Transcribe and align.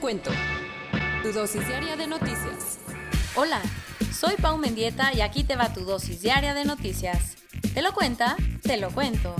Cuento. 0.00 0.30
Tu 1.22 1.30
dosis 1.30 1.66
diaria 1.68 1.94
de 1.94 2.06
noticias. 2.06 2.78
Hola, 3.34 3.60
soy 4.12 4.34
Pau 4.36 4.56
Mendieta 4.56 5.12
y 5.12 5.20
aquí 5.20 5.44
te 5.44 5.56
va 5.56 5.74
tu 5.74 5.84
dosis 5.84 6.22
diaria 6.22 6.54
de 6.54 6.64
noticias. 6.64 7.36
¿Te 7.74 7.82
lo 7.82 7.92
cuenta? 7.92 8.34
Te 8.62 8.78
lo 8.78 8.90
cuento. 8.90 9.36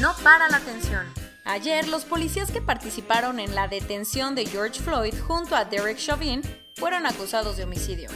No 0.00 0.14
para 0.24 0.48
la 0.48 0.56
atención. 0.56 1.06
Ayer, 1.44 1.88
los 1.88 2.04
policías 2.06 2.50
que 2.50 2.62
participaron 2.62 3.38
en 3.38 3.54
la 3.54 3.68
detención 3.68 4.34
de 4.34 4.46
George 4.46 4.80
Floyd 4.80 5.14
junto 5.26 5.54
a 5.54 5.66
Derek 5.66 5.98
Chauvin 5.98 6.40
fueron 6.76 7.04
acusados 7.04 7.58
de 7.58 7.64
homicidio. 7.64 8.08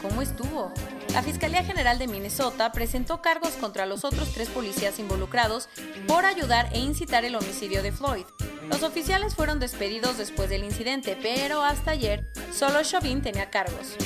¿Cómo 0.00 0.22
estuvo? 0.22 0.72
La 1.12 1.22
Fiscalía 1.22 1.62
General 1.62 1.98
de 1.98 2.06
Minnesota 2.06 2.72
presentó 2.72 3.20
cargos 3.20 3.52
contra 3.52 3.84
los 3.84 4.04
otros 4.04 4.32
tres 4.32 4.48
policías 4.48 4.98
involucrados 4.98 5.68
por 6.06 6.24
ayudar 6.24 6.70
e 6.72 6.78
incitar 6.78 7.24
el 7.24 7.34
homicidio 7.34 7.82
de 7.82 7.92
Floyd. 7.92 8.24
Los 8.68 8.82
oficiales 8.82 9.34
fueron 9.34 9.60
despedidos 9.60 10.18
después 10.18 10.50
del 10.50 10.64
incidente, 10.64 11.16
pero 11.20 11.62
hasta 11.62 11.92
ayer 11.92 12.26
solo 12.52 12.82
Chauvin 12.82 13.22
tenía 13.22 13.50
cargos. 13.50 13.96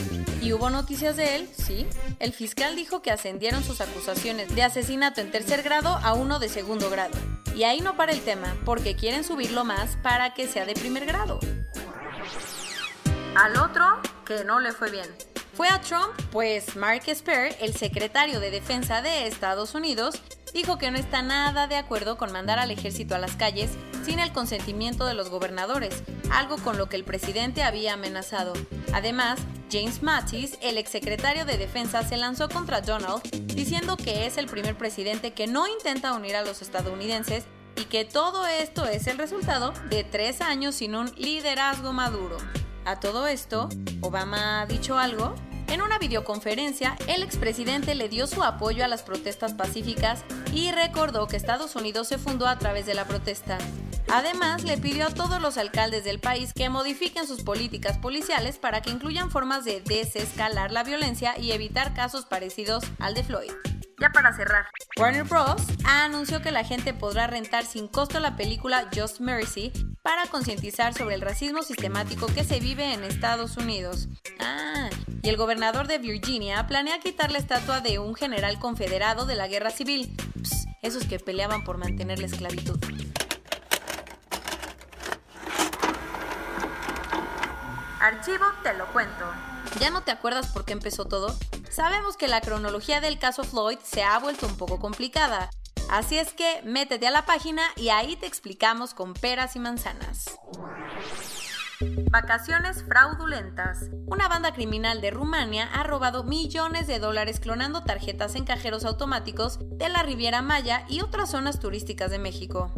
¿Y 0.41 0.53
hubo 0.53 0.71
noticias 0.71 1.17
de 1.17 1.37
él? 1.37 1.49
Sí. 1.57 1.87
El 2.19 2.33
fiscal 2.33 2.75
dijo 2.75 3.01
que 3.01 3.11
ascendieron 3.11 3.63
sus 3.63 3.81
acusaciones 3.81 4.55
de 4.55 4.65
asesinato 4.65 5.21
en 5.21 5.31
tercer 5.31 5.63
grado 5.63 5.89
a 6.03 6.15
uno 6.15 6.39
de 6.39 6.49
segundo 6.49 6.91
grado. 6.91 7.17
Y 7.55 7.65
ahí 7.65 7.81
no 7.81 7.97
para 7.97 8.13
el 8.13 8.23
tema, 8.23 8.57
porque 8.65 8.97
quieren 8.97 9.25
subirlo 9.25 9.65
más 9.65 9.97
para 10.03 10.35
que 10.35 10.49
sea 10.49 10.65
de 10.65 10.75
primer 10.75 11.07
grado. 11.07 11.39
Al 13.37 13.57
otro, 13.57 13.85
que 14.27 14.45
no 14.45 14.61
le 14.61 14.73
fue 14.73 14.91
bien. 14.91 15.09
¿Fue 15.55 15.69
a 15.69 15.81
Trump? 15.81 16.13
Pues 16.31 16.77
Mark 16.77 17.03
Esper, 17.07 17.55
el 17.61 17.75
secretario 17.75 18.41
de 18.41 18.51
Defensa 18.51 19.03
de 19.03 19.27
Estados 19.27 19.75
Unidos, 19.75 20.21
dijo 20.53 20.79
que 20.79 20.91
no 20.91 20.99
está 20.99 21.23
nada 21.23 21.67
de 21.67 21.77
acuerdo 21.77 22.17
con 22.17 22.33
mandar 22.33 22.59
al 22.59 22.71
ejército 22.71 23.15
a 23.15 23.19
las 23.19 23.37
calles 23.37 23.71
sin 24.05 24.19
el 24.19 24.33
consentimiento 24.33 25.05
de 25.07 25.15
los 25.15 25.31
gobernadores, 25.31 26.03
algo 26.31 26.57
con 26.57 26.79
lo 26.79 26.89
que 26.89 26.97
el 26.97 27.05
presidente 27.05 27.63
había 27.63 27.95
amenazado. 27.95 28.53
Además, 28.93 29.39
James 29.71 30.03
Mattis, 30.03 30.59
el 30.61 30.77
exsecretario 30.77 31.45
de 31.45 31.57
Defensa, 31.57 32.03
se 32.03 32.17
lanzó 32.17 32.49
contra 32.49 32.81
Donald 32.83 33.23
diciendo 33.55 33.97
que 33.97 34.27
es 34.27 34.37
el 34.37 34.47
primer 34.47 34.77
presidente 34.77 35.33
que 35.33 35.47
no 35.47 35.67
intenta 35.67 36.13
unir 36.13 36.37
a 36.37 36.45
los 36.45 36.63
estadounidenses 36.63 37.45
y 37.77 37.85
que 37.85 38.05
todo 38.05 38.47
esto 38.47 38.85
es 38.85 39.07
el 39.07 39.19
resultado 39.19 39.73
de 39.89 40.05
tres 40.05 40.41
años 40.41 40.75
sin 40.75 40.95
un 40.95 41.11
liderazgo 41.17 41.93
maduro. 41.93 42.37
A 42.85 43.01
todo 43.01 43.27
esto, 43.27 43.69
¿Obama 44.01 44.61
ha 44.61 44.67
dicho 44.67 44.99
algo? 44.99 45.35
En 45.73 45.81
una 45.81 45.99
videoconferencia, 45.99 46.99
el 47.07 47.23
expresidente 47.23 47.95
le 47.95 48.11
dio 48.11 48.27
su 48.27 48.43
apoyo 48.43 48.85
a 48.85 48.89
las 48.89 49.03
protestas 49.03 49.55
pacíficas 49.55 50.23
y 50.53 50.71
recordó 50.71 51.27
que 51.29 51.39
Estados 51.39 51.75
Unidos 51.77 52.09
se 52.09 52.19
fundó 52.19 52.47
a 52.47 52.59
través 52.59 52.85
de 52.85 52.93
la 52.93 53.07
protesta. 53.07 53.57
Además, 54.13 54.65
le 54.65 54.77
pidió 54.77 55.07
a 55.07 55.15
todos 55.15 55.41
los 55.41 55.57
alcaldes 55.57 56.05
del 56.05 56.21
país 56.21 56.53
que 56.53 56.69
modifiquen 56.69 57.27
sus 57.27 57.43
políticas 57.43 57.97
policiales 57.97 58.59
para 58.59 58.83
que 58.83 58.91
incluyan 58.91 59.31
formas 59.31 59.65
de 59.65 59.81
desescalar 59.81 60.73
la 60.73 60.85
violencia 60.85 61.39
y 61.39 61.53
evitar 61.53 61.95
casos 61.95 62.27
parecidos 62.27 62.85
al 62.99 63.15
de 63.15 63.25
Floyd. 63.25 63.53
Ya 63.99 64.11
para 64.11 64.33
cerrar, 64.35 64.67
Warner 64.99 65.25
Bros. 65.25 65.63
anunció 65.85 66.43
que 66.43 66.51
la 66.51 66.65
gente 66.65 66.93
podrá 66.93 67.29
rentar 67.29 67.65
sin 67.65 67.89
costo 67.89 68.21
la 68.21 68.37
película 68.37 68.91
Just 68.95 69.21
Mercy 69.21 69.73
para 70.03 70.27
concientizar 70.27 70.93
sobre 70.93 71.15
el 71.15 71.21
racismo 71.21 71.63
sistemático 71.63 72.27
que 72.27 72.45
se 72.45 72.59
vive 72.59 72.93
en 72.93 73.05
Estados 73.05 73.57
Unidos. 73.57 74.09
Ah, 74.45 74.91
y 75.23 75.29
el 75.29 75.37
gobernador 75.37 75.87
de 75.87 75.99
Virginia 75.99 76.67
planea 76.67 76.99
quitar 77.01 77.31
la 77.31 77.39
estatua 77.39 77.81
de 77.81 77.99
un 77.99 78.15
general 78.15 78.59
confederado 78.59 79.25
de 79.27 79.37
la 79.37 79.47
guerra 79.47 79.71
civil, 79.71 80.15
Psst, 80.43 80.69
esos 80.83 81.07
que 81.07 81.19
peleaban 81.19 81.65
por 81.65 81.79
mantener 81.79 82.19
la 82.19 82.27
esclavitud. 82.27 82.79
Archivo 88.01 88.47
te 88.65 88.75
lo 88.75 88.93
cuento. 88.93 89.25
¿Ya 89.79 89.91
no 89.91 90.03
te 90.03 90.11
acuerdas 90.11 90.49
por 90.49 90.65
qué 90.65 90.73
empezó 90.73 91.05
todo? 91.05 91.37
Sabemos 91.71 92.17
que 92.17 92.27
la 92.27 92.41
cronología 92.41 93.01
del 93.01 93.19
caso 93.19 93.45
Floyd 93.45 93.79
se 93.85 94.03
ha 94.03 94.19
vuelto 94.19 94.47
un 94.47 94.57
poco 94.57 94.81
complicada, 94.81 95.51
así 95.89 96.19
es 96.19 96.33
que 96.33 96.63
métete 96.65 97.07
a 97.07 97.13
la 97.13 97.25
página 97.27 97.63
y 97.77 97.91
ahí 97.91 98.17
te 98.17 98.27
explicamos 98.27 98.93
con 98.93 99.15
peras 99.15 99.55
y 99.55 99.61
manzanas. 99.61 100.37
Vacaciones 102.11 102.85
fraudulentas. 102.85 103.91
Una 104.07 104.29
banda 104.29 104.53
criminal 104.53 105.01
de 105.01 105.11
Rumania 105.11 105.69
ha 105.73 105.83
robado 105.83 106.25
millones 106.25 106.87
de 106.87 106.99
dólares 106.99 107.41
clonando 107.41 107.83
tarjetas 107.83 108.37
en 108.37 108.45
cajeros 108.45 108.85
automáticos 108.85 109.59
de 109.79 109.89
la 109.89 110.03
Riviera 110.03 110.43
Maya 110.43 110.85
y 110.89 111.01
otras 111.01 111.31
zonas 111.31 111.59
turísticas 111.59 112.11
de 112.11 112.19
México. 112.19 112.73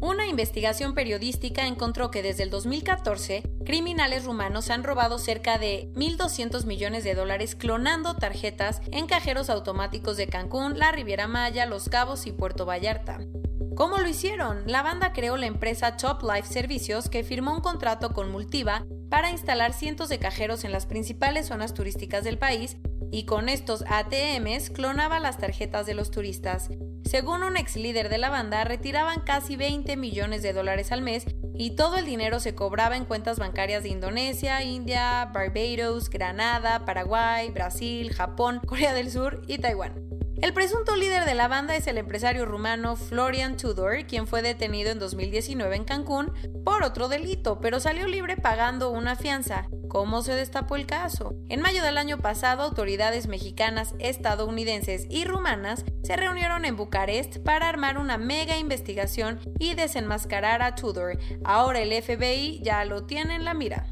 Una 0.00 0.26
investigación 0.26 0.94
periodística 0.94 1.66
encontró 1.66 2.10
que 2.10 2.22
desde 2.22 2.42
el 2.42 2.50
2014, 2.50 3.42
criminales 3.64 4.24
rumanos 4.24 4.70
han 4.70 4.82
robado 4.82 5.18
cerca 5.18 5.58
de 5.58 5.90
1.200 5.94 6.64
millones 6.64 7.04
de 7.04 7.14
dólares 7.14 7.54
clonando 7.54 8.16
tarjetas 8.16 8.80
en 8.92 9.06
cajeros 9.06 9.50
automáticos 9.50 10.16
de 10.16 10.26
Cancún, 10.26 10.78
la 10.78 10.90
Riviera 10.90 11.28
Maya, 11.28 11.66
Los 11.66 11.88
Cabos 11.88 12.26
y 12.26 12.32
Puerto 12.32 12.64
Vallarta. 12.64 13.20
¿Cómo 13.80 13.96
lo 13.96 14.10
hicieron? 14.10 14.64
La 14.66 14.82
banda 14.82 15.14
creó 15.14 15.38
la 15.38 15.46
empresa 15.46 15.96
Top 15.96 16.22
Life 16.22 16.46
Servicios 16.46 17.08
que 17.08 17.24
firmó 17.24 17.54
un 17.54 17.62
contrato 17.62 18.12
con 18.12 18.30
Multiva 18.30 18.84
para 19.08 19.30
instalar 19.30 19.72
cientos 19.72 20.10
de 20.10 20.18
cajeros 20.18 20.64
en 20.64 20.72
las 20.72 20.84
principales 20.84 21.46
zonas 21.46 21.72
turísticas 21.72 22.22
del 22.22 22.36
país 22.36 22.76
y 23.10 23.24
con 23.24 23.48
estos 23.48 23.82
ATMs 23.88 24.68
clonaba 24.68 25.18
las 25.18 25.38
tarjetas 25.38 25.86
de 25.86 25.94
los 25.94 26.10
turistas. 26.10 26.68
Según 27.06 27.42
un 27.42 27.56
ex 27.56 27.76
líder 27.76 28.10
de 28.10 28.18
la 28.18 28.28
banda, 28.28 28.64
retiraban 28.64 29.22
casi 29.22 29.56
20 29.56 29.96
millones 29.96 30.42
de 30.42 30.52
dólares 30.52 30.92
al 30.92 31.00
mes 31.00 31.24
y 31.54 31.70
todo 31.70 31.96
el 31.96 32.04
dinero 32.04 32.38
se 32.38 32.54
cobraba 32.54 32.98
en 32.98 33.06
cuentas 33.06 33.38
bancarias 33.38 33.82
de 33.82 33.88
Indonesia, 33.88 34.62
India, 34.62 35.30
Barbados, 35.32 36.10
Granada, 36.10 36.84
Paraguay, 36.84 37.50
Brasil, 37.50 38.12
Japón, 38.12 38.60
Corea 38.66 38.92
del 38.92 39.10
Sur 39.10 39.40
y 39.46 39.56
Taiwán. 39.56 40.19
El 40.42 40.54
presunto 40.54 40.96
líder 40.96 41.26
de 41.26 41.34
la 41.34 41.48
banda 41.48 41.76
es 41.76 41.86
el 41.86 41.98
empresario 41.98 42.46
rumano 42.46 42.96
Florian 42.96 43.58
Tudor, 43.58 44.06
quien 44.06 44.26
fue 44.26 44.40
detenido 44.40 44.90
en 44.90 44.98
2019 44.98 45.76
en 45.76 45.84
Cancún 45.84 46.32
por 46.64 46.82
otro 46.82 47.08
delito, 47.08 47.60
pero 47.60 47.78
salió 47.78 48.06
libre 48.06 48.38
pagando 48.38 48.90
una 48.90 49.16
fianza. 49.16 49.68
¿Cómo 49.88 50.22
se 50.22 50.32
destapó 50.32 50.76
el 50.76 50.86
caso? 50.86 51.34
En 51.50 51.60
mayo 51.60 51.82
del 51.82 51.98
año 51.98 52.16
pasado, 52.18 52.62
autoridades 52.62 53.26
mexicanas, 53.26 53.94
estadounidenses 53.98 55.06
y 55.10 55.26
rumanas 55.26 55.84
se 56.02 56.16
reunieron 56.16 56.64
en 56.64 56.76
Bucarest 56.76 57.38
para 57.44 57.68
armar 57.68 57.98
una 57.98 58.16
mega 58.16 58.56
investigación 58.56 59.40
y 59.58 59.74
desenmascarar 59.74 60.62
a 60.62 60.74
Tudor. 60.74 61.18
Ahora 61.44 61.80
el 61.80 61.92
FBI 62.02 62.62
ya 62.62 62.82
lo 62.86 63.04
tiene 63.04 63.34
en 63.34 63.44
la 63.44 63.52
mira. 63.52 63.90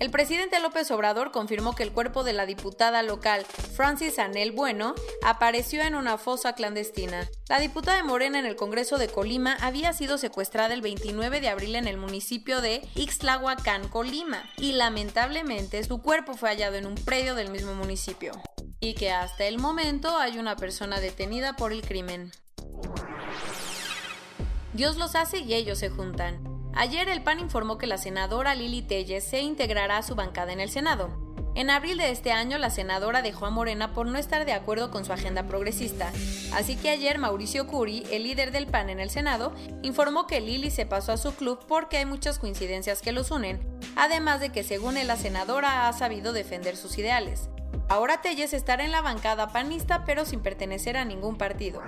El 0.00 0.12
presidente 0.12 0.60
López 0.60 0.88
Obrador 0.92 1.32
confirmó 1.32 1.74
que 1.74 1.82
el 1.82 1.90
cuerpo 1.90 2.22
de 2.22 2.32
la 2.32 2.46
diputada 2.46 3.02
local 3.02 3.44
Francis 3.44 4.20
Anel 4.20 4.52
Bueno 4.52 4.94
apareció 5.24 5.82
en 5.82 5.96
una 5.96 6.18
fosa 6.18 6.52
clandestina. 6.54 7.28
La 7.48 7.58
diputada 7.58 7.96
de 7.96 8.04
Morena 8.04 8.38
en 8.38 8.46
el 8.46 8.54
Congreso 8.54 8.96
de 8.96 9.08
Colima 9.08 9.56
había 9.60 9.92
sido 9.92 10.16
secuestrada 10.16 10.72
el 10.72 10.82
29 10.82 11.40
de 11.40 11.48
abril 11.48 11.74
en 11.74 11.88
el 11.88 11.96
municipio 11.96 12.60
de 12.60 12.88
Ixtlahuacán, 12.94 13.88
Colima, 13.88 14.48
y 14.56 14.72
lamentablemente 14.72 15.82
su 15.82 16.00
cuerpo 16.00 16.34
fue 16.34 16.50
hallado 16.50 16.76
en 16.76 16.86
un 16.86 16.94
predio 16.94 17.34
del 17.34 17.50
mismo 17.50 17.74
municipio. 17.74 18.40
Y 18.78 18.94
que 18.94 19.10
hasta 19.10 19.46
el 19.46 19.58
momento 19.58 20.16
hay 20.16 20.38
una 20.38 20.54
persona 20.54 21.00
detenida 21.00 21.56
por 21.56 21.72
el 21.72 21.82
crimen. 21.82 22.30
Dios 24.74 24.96
los 24.96 25.16
hace 25.16 25.38
y 25.38 25.54
ellos 25.54 25.78
se 25.80 25.90
juntan. 25.90 26.57
Ayer 26.74 27.08
el 27.08 27.22
PAN 27.22 27.40
informó 27.40 27.78
que 27.78 27.86
la 27.86 27.98
senadora 27.98 28.54
Lili 28.54 28.82
Telles 28.82 29.24
se 29.24 29.40
integrará 29.40 29.98
a 29.98 30.02
su 30.02 30.14
bancada 30.14 30.52
en 30.52 30.60
el 30.60 30.70
Senado. 30.70 31.28
En 31.54 31.70
abril 31.70 31.98
de 31.98 32.12
este 32.12 32.30
año, 32.30 32.56
la 32.56 32.70
senadora 32.70 33.20
dejó 33.20 33.46
a 33.46 33.50
Morena 33.50 33.92
por 33.92 34.06
no 34.06 34.16
estar 34.16 34.44
de 34.44 34.52
acuerdo 34.52 34.92
con 34.92 35.04
su 35.04 35.12
agenda 35.12 35.48
progresista. 35.48 36.12
Así 36.54 36.76
que 36.76 36.90
ayer 36.90 37.18
Mauricio 37.18 37.66
Curi, 37.66 38.04
el 38.12 38.22
líder 38.22 38.52
del 38.52 38.68
PAN 38.68 38.90
en 38.90 39.00
el 39.00 39.10
Senado, 39.10 39.52
informó 39.82 40.28
que 40.28 40.40
Lili 40.40 40.70
se 40.70 40.86
pasó 40.86 41.10
a 41.10 41.16
su 41.16 41.34
club 41.34 41.58
porque 41.66 41.96
hay 41.96 42.04
muchas 42.04 42.38
coincidencias 42.38 43.02
que 43.02 43.10
los 43.10 43.32
unen, 43.32 43.60
además 43.96 44.38
de 44.38 44.50
que 44.50 44.62
según 44.62 44.96
él 44.96 45.08
la 45.08 45.16
senadora 45.16 45.88
ha 45.88 45.92
sabido 45.94 46.32
defender 46.32 46.76
sus 46.76 46.96
ideales. 46.96 47.48
Ahora 47.88 48.20
Telles 48.20 48.52
estará 48.52 48.84
en 48.84 48.92
la 48.92 49.00
bancada 49.00 49.48
panista 49.48 50.04
pero 50.04 50.24
sin 50.26 50.40
pertenecer 50.40 50.96
a 50.96 51.04
ningún 51.04 51.38
partido. 51.38 51.82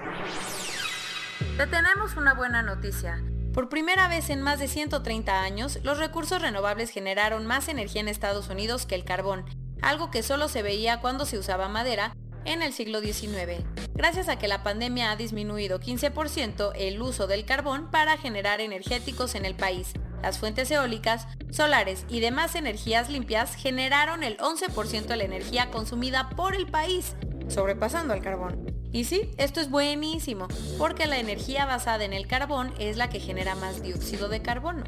Te 1.56 1.66
tenemos 1.68 2.16
una 2.16 2.34
buena 2.34 2.62
noticia. 2.62 3.22
Por 3.52 3.68
primera 3.68 4.06
vez 4.06 4.30
en 4.30 4.42
más 4.42 4.60
de 4.60 4.68
130 4.68 5.42
años, 5.42 5.80
los 5.82 5.98
recursos 5.98 6.40
renovables 6.40 6.90
generaron 6.90 7.46
más 7.46 7.68
energía 7.68 8.00
en 8.00 8.06
Estados 8.06 8.48
Unidos 8.48 8.86
que 8.86 8.94
el 8.94 9.04
carbón, 9.04 9.44
algo 9.82 10.12
que 10.12 10.22
solo 10.22 10.46
se 10.48 10.62
veía 10.62 11.00
cuando 11.00 11.26
se 11.26 11.36
usaba 11.36 11.68
madera 11.68 12.14
en 12.44 12.62
el 12.62 12.72
siglo 12.72 13.00
XIX, 13.00 13.64
gracias 13.92 14.28
a 14.28 14.38
que 14.38 14.46
la 14.46 14.62
pandemia 14.62 15.10
ha 15.10 15.16
disminuido 15.16 15.80
15% 15.80 16.72
el 16.76 17.02
uso 17.02 17.26
del 17.26 17.44
carbón 17.44 17.90
para 17.90 18.16
generar 18.16 18.60
energéticos 18.60 19.34
en 19.34 19.44
el 19.44 19.56
país. 19.56 19.94
Las 20.22 20.38
fuentes 20.38 20.70
eólicas, 20.70 21.26
solares 21.50 22.06
y 22.08 22.20
demás 22.20 22.54
energías 22.54 23.10
limpias 23.10 23.56
generaron 23.56 24.22
el 24.22 24.36
11% 24.38 25.06
de 25.06 25.16
la 25.16 25.24
energía 25.24 25.70
consumida 25.70 26.30
por 26.30 26.54
el 26.54 26.66
país, 26.66 27.16
sobrepasando 27.48 28.14
al 28.14 28.22
carbón. 28.22 28.69
Y 28.92 29.04
sí, 29.04 29.30
esto 29.36 29.60
es 29.60 29.70
buenísimo, 29.70 30.48
porque 30.76 31.06
la 31.06 31.18
energía 31.18 31.64
basada 31.64 32.04
en 32.04 32.12
el 32.12 32.26
carbón 32.26 32.72
es 32.78 32.96
la 32.96 33.08
que 33.08 33.20
genera 33.20 33.54
más 33.54 33.82
dióxido 33.82 34.28
de 34.28 34.42
carbono. 34.42 34.84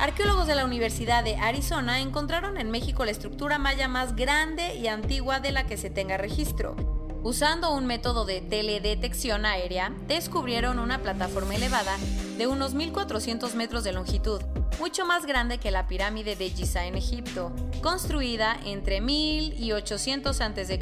Arqueólogos 0.00 0.46
de 0.46 0.54
la 0.54 0.64
Universidad 0.64 1.24
de 1.24 1.36
Arizona 1.36 2.00
encontraron 2.00 2.56
en 2.56 2.70
México 2.70 3.04
la 3.04 3.10
estructura 3.10 3.58
maya 3.58 3.88
más 3.88 4.16
grande 4.16 4.74
y 4.76 4.88
antigua 4.88 5.40
de 5.40 5.52
la 5.52 5.66
que 5.66 5.76
se 5.76 5.90
tenga 5.90 6.16
registro. 6.16 6.76
Usando 7.22 7.74
un 7.74 7.86
método 7.86 8.24
de 8.24 8.40
teledetección 8.40 9.44
aérea, 9.44 9.92
descubrieron 10.06 10.78
una 10.78 11.02
plataforma 11.02 11.56
elevada 11.56 11.96
de 12.36 12.46
unos 12.46 12.76
1.400 12.76 13.54
metros 13.54 13.82
de 13.82 13.92
longitud, 13.92 14.40
mucho 14.78 15.04
más 15.04 15.26
grande 15.26 15.58
que 15.58 15.72
la 15.72 15.88
pirámide 15.88 16.36
de 16.36 16.50
Giza 16.50 16.86
en 16.86 16.94
Egipto, 16.94 17.52
construida 17.82 18.58
entre 18.64 19.00
1000 19.00 19.60
y 19.60 19.72
800 19.72 20.40
a.C., 20.40 20.78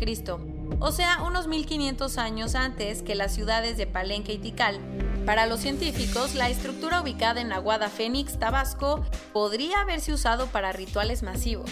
o 0.79 0.93
sea, 0.93 1.23
unos 1.23 1.49
1500 1.49 2.19
años 2.19 2.55
antes 2.55 3.03
que 3.03 3.15
las 3.15 3.35
ciudades 3.35 3.77
de 3.77 3.87
Palenque 3.87 4.35
y 4.35 4.39
Tikal, 4.39 4.79
para 5.25 5.47
los 5.47 5.61
científicos, 5.61 6.35
la 6.35 6.49
estructura 6.49 7.01
ubicada 7.01 7.41
en 7.41 7.53
Aguada 7.53 7.89
Fénix, 7.89 8.39
Tabasco, 8.39 9.05
podría 9.33 9.81
haberse 9.81 10.13
usado 10.13 10.47
para 10.47 10.73
rituales 10.73 11.23
masivos. 11.23 11.71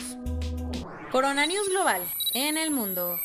Corona 1.13 1.47
News 1.47 1.69
Global 1.69 2.03
en 2.33 2.59
el 2.59 2.73
mundo. 2.73 3.21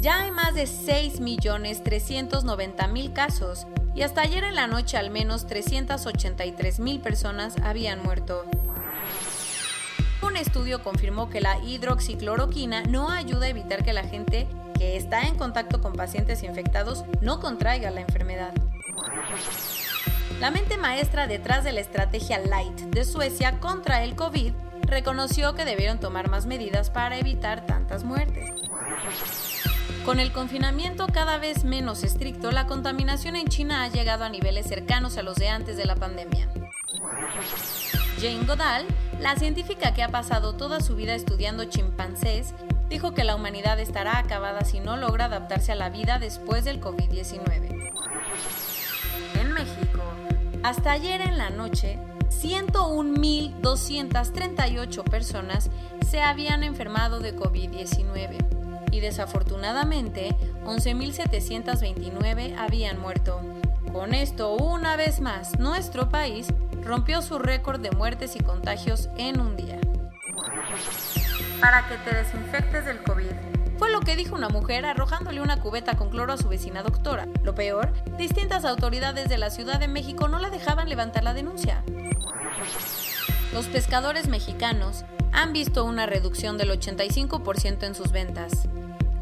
Ya 0.00 0.20
hay 0.20 0.30
más 0.30 0.54
de 0.54 0.64
6.390.000 0.64 3.12
casos 3.14 3.66
y 3.94 4.02
hasta 4.02 4.20
ayer 4.20 4.44
en 4.44 4.54
la 4.54 4.66
noche 4.66 4.98
al 4.98 5.10
menos 5.10 5.48
383.000 5.48 7.00
personas 7.00 7.56
habían 7.62 8.02
muerto. 8.02 8.44
Un 10.36 10.42
estudio 10.42 10.82
confirmó 10.82 11.30
que 11.30 11.40
la 11.40 11.58
hidroxicloroquina 11.64 12.82
no 12.82 13.10
ayuda 13.10 13.46
a 13.46 13.48
evitar 13.48 13.82
que 13.82 13.94
la 13.94 14.02
gente 14.02 14.46
que 14.76 14.98
está 14.98 15.22
en 15.22 15.36
contacto 15.36 15.80
con 15.80 15.94
pacientes 15.94 16.42
infectados 16.42 17.06
no 17.22 17.40
contraiga 17.40 17.90
la 17.90 18.02
enfermedad. 18.02 18.52
La 20.38 20.50
mente 20.50 20.76
maestra 20.76 21.26
detrás 21.26 21.64
de 21.64 21.72
la 21.72 21.80
estrategia 21.80 22.38
Light 22.38 22.78
de 22.80 23.06
Suecia 23.06 23.60
contra 23.60 24.04
el 24.04 24.14
COVID 24.14 24.52
reconoció 24.82 25.54
que 25.54 25.64
debieron 25.64 26.00
tomar 26.00 26.28
más 26.28 26.44
medidas 26.44 26.90
para 26.90 27.16
evitar 27.16 27.64
tantas 27.64 28.04
muertes. 28.04 28.50
Con 30.04 30.20
el 30.20 30.32
confinamiento 30.32 31.06
cada 31.06 31.38
vez 31.38 31.64
menos 31.64 32.04
estricto, 32.04 32.50
la 32.50 32.66
contaminación 32.66 33.36
en 33.36 33.48
China 33.48 33.84
ha 33.84 33.88
llegado 33.88 34.24
a 34.24 34.28
niveles 34.28 34.66
cercanos 34.66 35.16
a 35.16 35.22
los 35.22 35.36
de 35.36 35.48
antes 35.48 35.78
de 35.78 35.86
la 35.86 35.96
pandemia. 35.96 36.46
Jane 38.20 38.44
Goodall, 38.46 38.86
la 39.20 39.36
científica 39.36 39.94
que 39.94 40.02
ha 40.02 40.08
pasado 40.08 40.54
toda 40.54 40.80
su 40.80 40.96
vida 40.96 41.14
estudiando 41.14 41.64
chimpancés, 41.64 42.54
dijo 42.88 43.12
que 43.14 43.24
la 43.24 43.34
humanidad 43.34 43.80
estará 43.80 44.18
acabada 44.18 44.64
si 44.64 44.78
no 44.80 44.96
logra 44.96 45.26
adaptarse 45.26 45.72
a 45.72 45.76
la 45.76 45.90
vida 45.90 46.18
después 46.18 46.64
del 46.64 46.80
COVID-19. 46.80 47.92
En 49.40 49.52
México, 49.52 50.02
hasta 50.62 50.92
ayer 50.92 51.20
en 51.20 51.36
la 51.38 51.50
noche, 51.50 51.98
101.238 52.30 55.04
personas 55.04 55.70
se 56.08 56.22
habían 56.22 56.62
enfermado 56.62 57.18
de 57.20 57.34
COVID-19 57.34 58.92
y 58.92 59.00
desafortunadamente 59.00 60.36
11.729 60.64 62.56
habían 62.58 63.00
muerto. 63.00 63.40
Con 63.92 64.14
esto, 64.14 64.54
una 64.54 64.94
vez 64.96 65.20
más, 65.20 65.58
nuestro 65.58 66.08
país 66.08 66.46
rompió 66.86 67.20
su 67.20 67.38
récord 67.38 67.80
de 67.80 67.90
muertes 67.90 68.36
y 68.36 68.40
contagios 68.40 69.10
en 69.18 69.40
un 69.40 69.56
día 69.56 69.78
para 71.60 71.86
que 71.88 71.96
te 71.98 72.14
desinfectes 72.14 72.84
del 72.84 73.02
COVID. 73.02 73.32
Fue 73.78 73.90
lo 73.90 74.00
que 74.00 74.16
dijo 74.16 74.34
una 74.34 74.48
mujer 74.48 74.86
arrojándole 74.86 75.40
una 75.40 75.60
cubeta 75.60 75.96
con 75.96 76.10
cloro 76.10 76.32
a 76.32 76.36
su 76.36 76.48
vecina 76.48 76.82
doctora. 76.82 77.26
Lo 77.42 77.54
peor, 77.54 77.92
distintas 78.16 78.64
autoridades 78.64 79.28
de 79.28 79.38
la 79.38 79.50
Ciudad 79.50 79.78
de 79.78 79.88
México 79.88 80.28
no 80.28 80.38
la 80.38 80.50
dejaban 80.50 80.88
levantar 80.88 81.24
la 81.24 81.34
denuncia. 81.34 81.82
Los 83.52 83.66
pescadores 83.66 84.28
mexicanos 84.28 85.04
han 85.32 85.52
visto 85.52 85.84
una 85.84 86.06
reducción 86.06 86.56
del 86.56 86.70
85% 86.70 87.82
en 87.82 87.94
sus 87.94 88.12
ventas. 88.12 88.68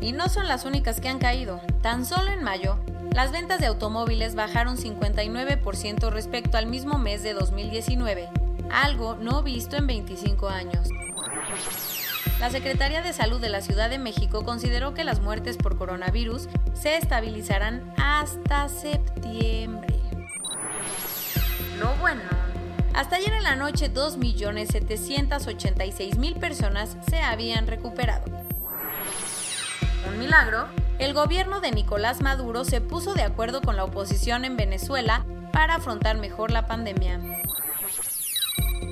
Y 0.01 0.13
no 0.13 0.29
son 0.29 0.49
las 0.49 0.65
únicas 0.65 1.01
que 1.01 1.09
han 1.09 1.19
caído. 1.19 1.61
Tan 1.83 2.05
solo 2.05 2.31
en 2.31 2.45
mayo, 2.45 2.79
las 3.15 3.31
ventas 3.31 3.61
de 3.61 3.67
automóviles 3.67 4.35
bajaron 4.35 4.77
59% 4.77 6.11
respecto 6.11 6.59
al 6.59 6.67
mismo 6.67 6.99
mes 6.99 7.23
de 7.23 7.33
2019, 7.33 8.29
algo 8.73 9.15
no 9.15 9.45
visto 9.45 9.77
en 9.77 9.87
25 9.87 10.49
años. 10.49 10.89
La 12.41 12.51
Secretaría 12.51 13.03
de 13.03 13.13
Salud 13.13 13.41
de 13.41 13.51
la 13.51 13.61
Ciudad 13.61 13.89
de 13.89 13.99
México 13.99 14.45
consideró 14.45 14.95
que 14.95 15.05
las 15.05 15.21
muertes 15.21 15.57
por 15.57 15.79
coronavirus 15.79 16.49
se 16.75 16.97
estabilizarán 16.97 17.95
hasta 17.97 18.69
septiembre. 18.69 19.95
Lo 21.79 21.95
bueno. 22.01 22.23
Hasta 22.95 23.15
ayer 23.17 23.33
en 23.33 23.45
la 23.45 23.55
noche 23.55 23.95
2.786.000 23.95 26.41
personas 26.41 26.97
se 27.09 27.21
habían 27.21 27.69
recuperado. 27.69 28.25
Un 30.09 30.19
milagro, 30.19 30.67
el 30.99 31.15
gobierno 31.15 31.61
de 31.61 31.73
Nicolás 31.73 32.21
Maduro 32.21 32.65
se 32.65 32.81
puso 32.81 33.15
de 33.15 33.23
acuerdo 33.23 33.61
con 33.61 33.77
la 33.77 33.85
oposición 33.85 34.45
en 34.45 34.57
Venezuela 34.57 35.25
para 35.53 35.77
afrontar 35.77 36.19
mejor 36.19 36.51
la 36.51 36.67
pandemia. 36.67 37.21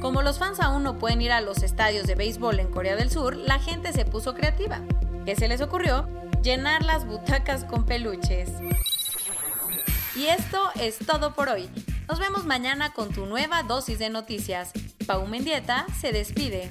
Como 0.00 0.22
los 0.22 0.38
fans 0.38 0.58
aún 0.60 0.82
no 0.82 0.98
pueden 0.98 1.22
ir 1.22 1.30
a 1.32 1.40
los 1.40 1.62
estadios 1.62 2.06
de 2.06 2.16
béisbol 2.16 2.58
en 2.58 2.70
Corea 2.70 2.96
del 2.96 3.10
Sur, 3.10 3.36
la 3.36 3.60
gente 3.60 3.92
se 3.92 4.04
puso 4.04 4.34
creativa. 4.34 4.80
¿Qué 5.24 5.36
se 5.36 5.46
les 5.46 5.60
ocurrió? 5.60 6.08
Llenar 6.42 6.82
las 6.82 7.06
butacas 7.06 7.64
con 7.64 7.86
peluches. 7.86 8.50
Y 10.16 10.26
esto 10.26 10.70
es 10.74 10.98
todo 10.98 11.34
por 11.34 11.48
hoy. 11.48 11.70
Nos 12.08 12.18
vemos 12.18 12.44
mañana 12.44 12.92
con 12.92 13.10
tu 13.10 13.26
nueva 13.26 13.62
dosis 13.62 13.98
de 13.98 14.10
noticias. 14.10 14.72
Pau 15.06 15.26
Mendieta 15.26 15.86
se 16.00 16.12
despide. 16.12 16.70